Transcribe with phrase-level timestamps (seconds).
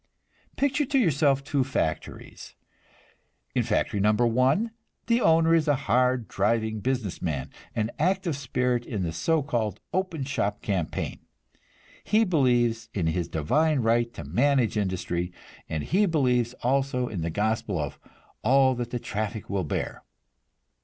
[0.55, 2.55] Picture to yourself two factories.
[3.53, 4.71] In factory number one
[5.05, 9.79] the owner is a hard driving business man, an active spirit in the so called
[9.93, 11.19] "open shop" campaign.
[12.03, 15.31] He believes in his divine right to manage industry,
[15.69, 17.99] and he believes also in the gospel of
[18.41, 20.03] "all that the traffic will bear."